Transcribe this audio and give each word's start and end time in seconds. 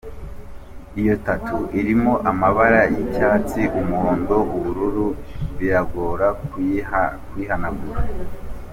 Iyo 0.99 1.13
tattoo 1.25 1.65
irimo 1.79 2.13
amabara 2.31 2.81
y’icyatsi, 2.93 3.61
umuhondo 3.79 4.35
n’ubururu, 4.47 5.07
biragora 5.57 6.27
kuyihanagura. 6.49 8.01